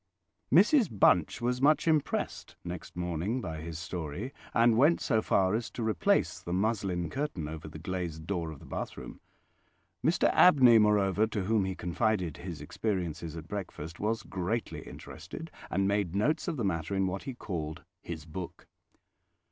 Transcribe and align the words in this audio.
Mrs 0.51 0.89
Bunch 0.91 1.41
was 1.41 1.61
much 1.61 1.87
impressed 1.87 2.55
next 2.65 2.95
morning 2.95 3.39
by 3.39 3.61
his 3.61 3.77
story, 3.77 4.33
and 4.51 4.75
went 4.75 4.99
so 4.99 5.21
far 5.21 5.53
as 5.53 5.69
to 5.69 5.83
replace 5.83 6.39
the 6.39 6.51
muslin 6.53 7.07
curtain 7.07 7.47
over 7.47 7.67
the 7.67 7.77
glazed 7.77 8.25
door 8.25 8.49
of 8.49 8.57
the 8.57 8.65
bathroom. 8.65 9.21
Mr 10.03 10.27
Abney, 10.33 10.79
moreover, 10.79 11.27
to 11.27 11.43
whom 11.43 11.65
he 11.65 11.75
confided 11.75 12.37
his 12.37 12.61
experiences 12.61 13.35
at 13.37 13.47
breakfast, 13.47 13.99
was 13.99 14.23
greatly 14.23 14.79
interested, 14.87 15.51
and 15.69 15.87
made 15.87 16.15
notes 16.15 16.47
of 16.47 16.57
the 16.57 16.65
matter 16.65 16.95
in 16.95 17.05
what 17.05 17.21
he 17.25 17.35
called 17.35 17.83
"his 18.01 18.25
book". 18.25 18.65